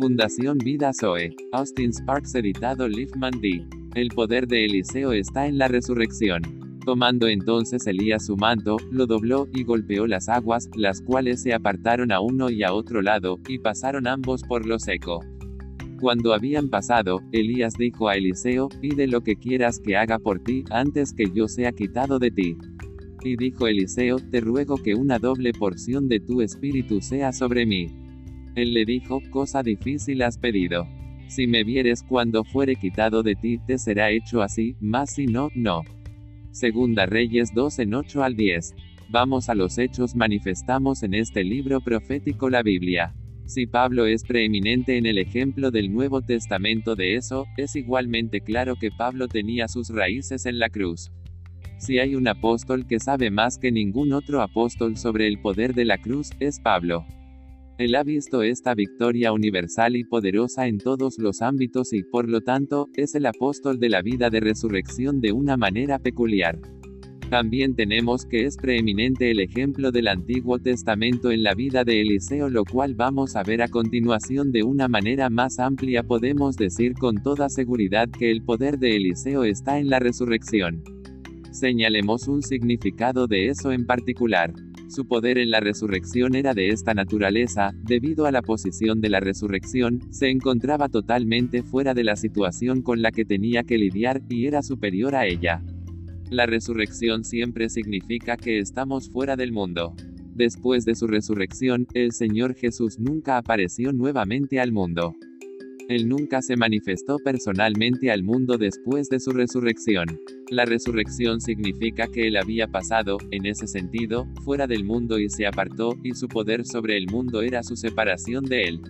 Fundación 0.00 0.56
Vida 0.56 0.92
Zoe. 0.98 1.36
Austin 1.52 1.92
Sparks 1.92 2.34
editado 2.34 2.88
Liefman 2.88 3.38
D. 3.38 3.66
El 3.94 4.08
poder 4.08 4.48
de 4.48 4.64
Eliseo 4.64 5.12
está 5.12 5.46
en 5.46 5.58
la 5.58 5.68
resurrección. 5.68 6.40
Tomando 6.86 7.28
entonces 7.28 7.86
Elías 7.86 8.24
su 8.24 8.34
manto, 8.34 8.78
lo 8.90 9.06
dobló, 9.06 9.46
y 9.52 9.62
golpeó 9.62 10.06
las 10.06 10.30
aguas, 10.30 10.70
las 10.74 11.02
cuales 11.02 11.42
se 11.42 11.52
apartaron 11.52 12.12
a 12.12 12.20
uno 12.20 12.48
y 12.48 12.62
a 12.62 12.72
otro 12.72 13.02
lado, 13.02 13.40
y 13.46 13.58
pasaron 13.58 14.06
ambos 14.06 14.42
por 14.42 14.64
lo 14.64 14.78
seco. 14.78 15.20
Cuando 16.00 16.32
habían 16.32 16.70
pasado, 16.70 17.20
Elías 17.30 17.74
dijo 17.74 18.08
a 18.08 18.14
Eliseo, 18.14 18.70
pide 18.80 19.06
lo 19.06 19.20
que 19.20 19.36
quieras 19.36 19.78
que 19.78 19.98
haga 19.98 20.18
por 20.18 20.42
ti, 20.42 20.64
antes 20.70 21.12
que 21.12 21.30
yo 21.30 21.46
sea 21.46 21.72
quitado 21.72 22.18
de 22.18 22.30
ti. 22.30 22.56
Y 23.22 23.36
dijo 23.36 23.66
Eliseo, 23.66 24.16
te 24.30 24.40
ruego 24.40 24.78
que 24.78 24.94
una 24.94 25.18
doble 25.18 25.52
porción 25.52 26.08
de 26.08 26.20
tu 26.20 26.40
espíritu 26.40 27.02
sea 27.02 27.34
sobre 27.34 27.66
mí. 27.66 27.99
Él 28.54 28.74
le 28.74 28.84
dijo, 28.84 29.20
cosa 29.30 29.62
difícil 29.62 30.22
has 30.22 30.38
pedido. 30.38 30.86
Si 31.28 31.46
me 31.46 31.62
vieres 31.62 32.02
cuando 32.02 32.42
fuere 32.42 32.74
quitado 32.74 33.22
de 33.22 33.36
ti, 33.36 33.58
te 33.66 33.78
será 33.78 34.10
hecho 34.10 34.42
así, 34.42 34.76
mas 34.80 35.14
si 35.14 35.26
no, 35.26 35.48
no. 35.54 35.82
Segunda 36.50 37.06
Reyes 37.06 37.54
2 37.54 37.78
en 37.78 37.94
8 37.94 38.24
al 38.24 38.34
10. 38.34 38.74
Vamos 39.08 39.48
a 39.48 39.54
los 39.54 39.78
hechos 39.78 40.16
manifestamos 40.16 41.04
en 41.04 41.14
este 41.14 41.44
libro 41.44 41.80
profético 41.80 42.50
la 42.50 42.62
Biblia. 42.62 43.14
Si 43.46 43.66
Pablo 43.66 44.06
es 44.06 44.24
preeminente 44.24 44.96
en 44.96 45.06
el 45.06 45.18
ejemplo 45.18 45.70
del 45.70 45.92
Nuevo 45.92 46.22
Testamento 46.22 46.96
de 46.96 47.16
eso, 47.16 47.46
es 47.56 47.76
igualmente 47.76 48.40
claro 48.40 48.76
que 48.76 48.90
Pablo 48.90 49.28
tenía 49.28 49.68
sus 49.68 49.90
raíces 49.90 50.46
en 50.46 50.58
la 50.58 50.68
cruz. 50.68 51.10
Si 51.78 51.98
hay 51.98 52.14
un 52.14 52.28
apóstol 52.28 52.86
que 52.86 53.00
sabe 53.00 53.30
más 53.30 53.58
que 53.58 53.72
ningún 53.72 54.12
otro 54.12 54.42
apóstol 54.42 54.96
sobre 54.96 55.26
el 55.26 55.40
poder 55.40 55.74
de 55.74 55.84
la 55.84 55.98
cruz, 55.98 56.30
es 56.38 56.60
Pablo. 56.60 57.06
Él 57.80 57.94
ha 57.94 58.02
visto 58.02 58.42
esta 58.42 58.74
victoria 58.74 59.32
universal 59.32 59.96
y 59.96 60.04
poderosa 60.04 60.66
en 60.66 60.76
todos 60.76 61.16
los 61.16 61.40
ámbitos 61.40 61.94
y, 61.94 62.02
por 62.02 62.28
lo 62.28 62.42
tanto, 62.42 62.90
es 62.94 63.14
el 63.14 63.24
apóstol 63.24 63.80
de 63.80 63.88
la 63.88 64.02
vida 64.02 64.28
de 64.28 64.38
resurrección 64.38 65.22
de 65.22 65.32
una 65.32 65.56
manera 65.56 65.98
peculiar. 65.98 66.58
También 67.30 67.74
tenemos 67.74 68.26
que 68.26 68.44
es 68.44 68.58
preeminente 68.58 69.30
el 69.30 69.40
ejemplo 69.40 69.92
del 69.92 70.08
Antiguo 70.08 70.58
Testamento 70.58 71.30
en 71.30 71.42
la 71.42 71.54
vida 71.54 71.82
de 71.82 72.02
Eliseo, 72.02 72.50
lo 72.50 72.66
cual 72.66 72.94
vamos 72.94 73.34
a 73.34 73.42
ver 73.44 73.62
a 73.62 73.68
continuación 73.68 74.52
de 74.52 74.62
una 74.62 74.86
manera 74.86 75.30
más 75.30 75.58
amplia. 75.58 76.02
Podemos 76.02 76.56
decir 76.56 76.92
con 76.92 77.22
toda 77.22 77.48
seguridad 77.48 78.10
que 78.10 78.30
el 78.30 78.42
poder 78.42 78.78
de 78.78 78.96
Eliseo 78.96 79.44
está 79.44 79.78
en 79.78 79.88
la 79.88 80.00
resurrección. 80.00 80.84
Señalemos 81.50 82.28
un 82.28 82.42
significado 82.42 83.26
de 83.26 83.48
eso 83.48 83.72
en 83.72 83.86
particular. 83.86 84.52
Su 84.90 85.06
poder 85.06 85.38
en 85.38 85.52
la 85.52 85.60
resurrección 85.60 86.34
era 86.34 86.52
de 86.52 86.70
esta 86.70 86.94
naturaleza, 86.94 87.70
debido 87.84 88.26
a 88.26 88.32
la 88.32 88.42
posición 88.42 89.00
de 89.00 89.08
la 89.08 89.20
resurrección, 89.20 90.00
se 90.10 90.30
encontraba 90.30 90.88
totalmente 90.88 91.62
fuera 91.62 91.94
de 91.94 92.02
la 92.02 92.16
situación 92.16 92.82
con 92.82 93.00
la 93.00 93.12
que 93.12 93.24
tenía 93.24 93.62
que 93.62 93.78
lidiar, 93.78 94.20
y 94.28 94.46
era 94.46 94.62
superior 94.62 95.14
a 95.14 95.28
ella. 95.28 95.62
La 96.28 96.46
resurrección 96.46 97.22
siempre 97.22 97.68
significa 97.68 98.36
que 98.36 98.58
estamos 98.58 99.08
fuera 99.08 99.36
del 99.36 99.52
mundo. 99.52 99.94
Después 100.34 100.84
de 100.84 100.96
su 100.96 101.06
resurrección, 101.06 101.86
el 101.94 102.10
Señor 102.10 102.56
Jesús 102.56 102.98
nunca 102.98 103.36
apareció 103.36 103.92
nuevamente 103.92 104.58
al 104.58 104.72
mundo. 104.72 105.14
Él 105.90 106.08
nunca 106.08 106.40
se 106.40 106.54
manifestó 106.54 107.18
personalmente 107.18 108.12
al 108.12 108.22
mundo 108.22 108.56
después 108.56 109.08
de 109.08 109.18
su 109.18 109.32
resurrección. 109.32 110.20
La 110.48 110.64
resurrección 110.64 111.40
significa 111.40 112.06
que 112.06 112.28
Él 112.28 112.36
había 112.36 112.68
pasado, 112.68 113.18
en 113.32 113.44
ese 113.44 113.66
sentido, 113.66 114.28
fuera 114.44 114.68
del 114.68 114.84
mundo 114.84 115.18
y 115.18 115.28
se 115.28 115.48
apartó, 115.48 115.96
y 116.04 116.14
su 116.14 116.28
poder 116.28 116.64
sobre 116.64 116.96
el 116.96 117.08
mundo 117.08 117.42
era 117.42 117.64
su 117.64 117.74
separación 117.74 118.44
de 118.44 118.68
Él. 118.68 118.80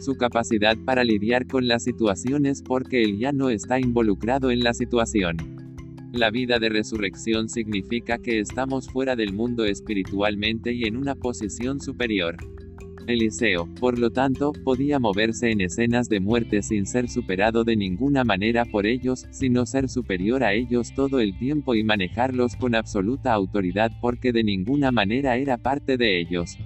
Su 0.00 0.14
capacidad 0.14 0.78
para 0.86 1.04
lidiar 1.04 1.46
con 1.46 1.68
las 1.68 1.84
situaciones 1.84 2.62
porque 2.62 3.02
Él 3.02 3.18
ya 3.18 3.32
no 3.32 3.50
está 3.50 3.78
involucrado 3.78 4.50
en 4.50 4.60
la 4.60 4.72
situación. 4.72 5.36
La 6.14 6.30
vida 6.30 6.58
de 6.58 6.70
resurrección 6.70 7.50
significa 7.50 8.16
que 8.16 8.40
estamos 8.40 8.88
fuera 8.88 9.14
del 9.14 9.34
mundo 9.34 9.66
espiritualmente 9.66 10.72
y 10.72 10.84
en 10.84 10.96
una 10.96 11.16
posición 11.16 11.80
superior. 11.80 12.38
Eliseo, 13.10 13.68
por 13.80 13.98
lo 13.98 14.10
tanto, 14.10 14.52
podía 14.52 14.98
moverse 14.98 15.50
en 15.50 15.60
escenas 15.60 16.08
de 16.08 16.20
muerte 16.20 16.62
sin 16.62 16.86
ser 16.86 17.08
superado 17.08 17.64
de 17.64 17.76
ninguna 17.76 18.24
manera 18.24 18.64
por 18.64 18.86
ellos, 18.86 19.26
sino 19.30 19.66
ser 19.66 19.88
superior 19.88 20.44
a 20.44 20.52
ellos 20.52 20.94
todo 20.94 21.20
el 21.20 21.38
tiempo 21.38 21.74
y 21.74 21.82
manejarlos 21.82 22.56
con 22.56 22.74
absoluta 22.74 23.32
autoridad 23.32 23.92
porque 24.00 24.32
de 24.32 24.44
ninguna 24.44 24.92
manera 24.92 25.36
era 25.36 25.58
parte 25.58 25.96
de 25.96 26.20
ellos. 26.20 26.56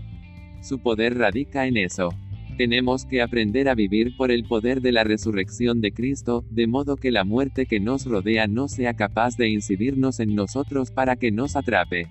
Su 0.61 0.79
poder 0.79 1.19
radica 1.19 1.67
en 1.67 1.77
eso. 1.77 2.11
Tenemos 2.57 3.05
que 3.05 3.21
aprender 3.21 3.69
a 3.69 3.75
vivir 3.75 4.17
por 4.17 4.31
el 4.31 4.45
poder 4.45 4.81
de 4.81 4.93
la 4.93 5.03
resurrección 5.03 5.81
de 5.81 5.93
Cristo, 5.93 6.45
de 6.51 6.69
modo 6.69 6.97
que 6.97 7.11
la 7.11 7.25
muerte 7.25 7.67
que 7.67 7.81
nos 7.81 8.07
rodea 8.07 8.47
no 8.47 8.69
sea 8.69 8.95
capaz 8.95 9.37
de 9.37 9.49
incidirnos 9.49 10.21
en 10.21 10.35
nosotros 10.37 10.93
para 10.93 11.17
que 11.17 11.33
nos 11.33 11.57
atrape. 11.57 12.09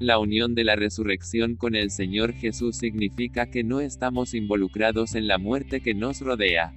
La 0.00 0.20
unión 0.20 0.54
de 0.54 0.62
la 0.62 0.76
resurrección 0.76 1.56
con 1.56 1.74
el 1.74 1.90
Señor 1.90 2.32
Jesús 2.32 2.76
significa 2.76 3.50
que 3.50 3.64
no 3.64 3.80
estamos 3.80 4.32
involucrados 4.32 5.16
en 5.16 5.26
la 5.26 5.38
muerte 5.38 5.80
que 5.80 5.92
nos 5.92 6.20
rodea. 6.20 6.72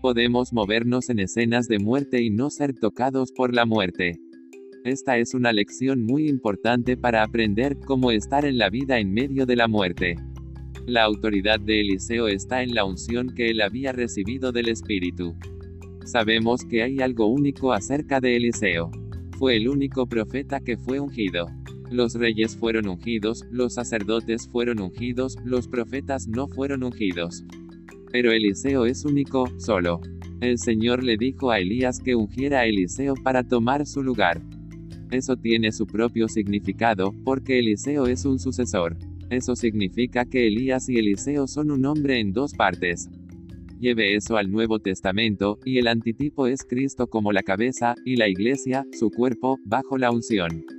Podemos 0.00 0.54
movernos 0.54 1.10
en 1.10 1.18
escenas 1.18 1.68
de 1.68 1.78
muerte 1.78 2.22
y 2.22 2.30
no 2.30 2.48
ser 2.48 2.72
tocados 2.72 3.30
por 3.32 3.52
la 3.52 3.66
muerte. 3.66 4.18
Esta 4.84 5.18
es 5.18 5.34
una 5.34 5.52
lección 5.52 6.02
muy 6.04 6.28
importante 6.28 6.96
para 6.96 7.22
aprender 7.22 7.76
cómo 7.84 8.10
estar 8.10 8.46
en 8.46 8.56
la 8.56 8.70
vida 8.70 8.98
en 9.00 9.12
medio 9.12 9.44
de 9.44 9.56
la 9.56 9.68
muerte. 9.68 10.16
La 10.86 11.02
autoridad 11.02 11.60
de 11.60 11.82
Eliseo 11.82 12.26
está 12.26 12.62
en 12.62 12.74
la 12.74 12.86
unción 12.86 13.34
que 13.34 13.50
él 13.50 13.60
había 13.60 13.92
recibido 13.92 14.50
del 14.50 14.70
Espíritu. 14.70 15.36
Sabemos 16.06 16.64
que 16.64 16.82
hay 16.82 17.00
algo 17.00 17.26
único 17.26 17.74
acerca 17.74 18.18
de 18.18 18.36
Eliseo. 18.36 18.90
Fue 19.38 19.56
el 19.56 19.68
único 19.68 20.06
profeta 20.06 20.60
que 20.60 20.78
fue 20.78 21.00
ungido. 21.00 21.48
Los 21.90 22.14
reyes 22.14 22.56
fueron 22.56 22.88
ungidos, 22.88 23.44
los 23.50 23.74
sacerdotes 23.74 24.48
fueron 24.48 24.80
ungidos, 24.80 25.36
los 25.44 25.68
profetas 25.68 26.26
no 26.26 26.48
fueron 26.48 26.82
ungidos. 26.82 27.44
Pero 28.10 28.32
Eliseo 28.32 28.86
es 28.86 29.04
único, 29.04 29.46
solo. 29.58 30.00
El 30.40 30.58
Señor 30.58 31.04
le 31.04 31.16
dijo 31.16 31.50
a 31.50 31.60
Elías 31.60 32.00
que 32.00 32.16
ungiera 32.16 32.60
a 32.60 32.66
Eliseo 32.66 33.14
para 33.14 33.44
tomar 33.44 33.86
su 33.86 34.02
lugar. 34.02 34.42
Eso 35.10 35.36
tiene 35.36 35.70
su 35.70 35.86
propio 35.86 36.28
significado, 36.28 37.14
porque 37.24 37.60
Eliseo 37.60 38.06
es 38.06 38.24
un 38.24 38.38
sucesor. 38.38 38.96
Eso 39.30 39.54
significa 39.54 40.24
que 40.24 40.48
Elías 40.48 40.88
y 40.88 40.98
Eliseo 40.98 41.46
son 41.46 41.70
un 41.70 41.86
hombre 41.86 42.18
en 42.18 42.32
dos 42.32 42.52
partes. 42.52 43.08
Lleve 43.78 44.16
eso 44.16 44.36
al 44.36 44.50
Nuevo 44.50 44.80
Testamento, 44.80 45.58
y 45.64 45.78
el 45.78 45.86
antitipo 45.86 46.48
es 46.48 46.64
Cristo 46.64 47.06
como 47.06 47.32
la 47.32 47.42
cabeza, 47.42 47.94
y 48.04 48.16
la 48.16 48.28
iglesia, 48.28 48.84
su 48.92 49.10
cuerpo, 49.10 49.58
bajo 49.64 49.98
la 49.98 50.10
unción. 50.10 50.75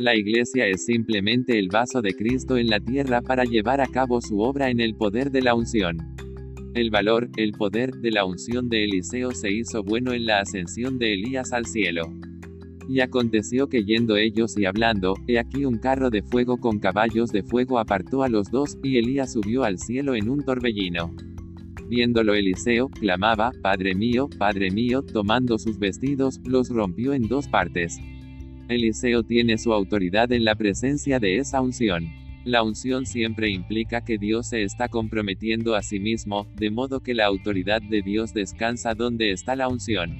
La 0.00 0.16
iglesia 0.16 0.66
es 0.66 0.86
simplemente 0.86 1.56
el 1.56 1.68
vaso 1.68 2.02
de 2.02 2.14
Cristo 2.14 2.56
en 2.56 2.66
la 2.66 2.80
tierra 2.80 3.22
para 3.22 3.44
llevar 3.44 3.80
a 3.80 3.86
cabo 3.86 4.20
su 4.20 4.40
obra 4.40 4.68
en 4.68 4.80
el 4.80 4.96
poder 4.96 5.30
de 5.30 5.40
la 5.40 5.54
unción. 5.54 5.98
El 6.74 6.90
valor, 6.90 7.28
el 7.36 7.52
poder, 7.52 7.92
de 7.92 8.10
la 8.10 8.24
unción 8.24 8.68
de 8.68 8.82
Eliseo 8.82 9.30
se 9.30 9.52
hizo 9.52 9.84
bueno 9.84 10.12
en 10.12 10.26
la 10.26 10.40
ascensión 10.40 10.98
de 10.98 11.14
Elías 11.14 11.52
al 11.52 11.66
cielo. 11.66 12.12
Y 12.88 13.00
aconteció 13.00 13.68
que 13.68 13.84
yendo 13.84 14.16
ellos 14.16 14.58
y 14.58 14.64
hablando, 14.64 15.14
he 15.28 15.38
aquí 15.38 15.64
un 15.64 15.78
carro 15.78 16.10
de 16.10 16.24
fuego 16.24 16.56
con 16.56 16.80
caballos 16.80 17.30
de 17.30 17.44
fuego 17.44 17.78
apartó 17.78 18.24
a 18.24 18.28
los 18.28 18.50
dos, 18.50 18.76
y 18.82 18.98
Elías 18.98 19.32
subió 19.34 19.62
al 19.62 19.78
cielo 19.78 20.16
en 20.16 20.28
un 20.28 20.44
torbellino. 20.44 21.14
Viéndolo 21.88 22.34
Eliseo, 22.34 22.88
clamaba, 22.88 23.52
Padre 23.62 23.94
mío, 23.94 24.28
Padre 24.38 24.72
mío, 24.72 25.02
tomando 25.02 25.56
sus 25.56 25.78
vestidos, 25.78 26.40
los 26.44 26.68
rompió 26.70 27.12
en 27.12 27.28
dos 27.28 27.46
partes. 27.46 28.00
Eliseo 28.68 29.22
tiene 29.22 29.58
su 29.58 29.72
autoridad 29.72 30.32
en 30.32 30.44
la 30.44 30.54
presencia 30.54 31.20
de 31.20 31.36
esa 31.36 31.60
unción. 31.60 32.10
La 32.44 32.62
unción 32.62 33.06
siempre 33.06 33.48
implica 33.50 34.04
que 34.04 34.18
Dios 34.18 34.48
se 34.48 34.62
está 34.62 34.88
comprometiendo 34.88 35.74
a 35.74 35.82
sí 35.82 35.98
mismo, 35.98 36.46
de 36.54 36.70
modo 36.70 37.00
que 37.00 37.14
la 37.14 37.26
autoridad 37.26 37.82
de 37.82 38.02
Dios 38.02 38.34
descansa 38.34 38.94
donde 38.94 39.32
está 39.32 39.56
la 39.56 39.68
unción. 39.68 40.18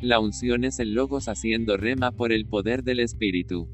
La 0.00 0.20
unción 0.20 0.64
es 0.64 0.78
el 0.78 0.94
logos 0.94 1.28
haciendo 1.28 1.76
rema 1.76 2.12
por 2.12 2.32
el 2.32 2.46
poder 2.46 2.82
del 2.82 3.00
Espíritu. 3.00 3.68